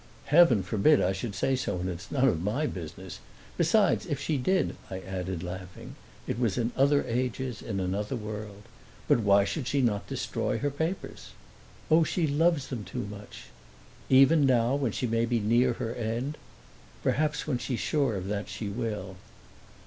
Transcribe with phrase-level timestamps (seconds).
[0.25, 3.19] "Heaven forbid I should say so, and it's none of my business.
[3.55, 5.93] Besides, if she did," I added, laughing,
[6.25, 8.63] "it was in other ages, in another world.
[9.07, 11.33] But why should she not destroy her papers?"
[11.91, 13.49] "Oh, she loves them too much."
[14.09, 16.39] "Even now, when she may be near her end?"
[17.03, 19.17] "Perhaps when she's sure of that she will."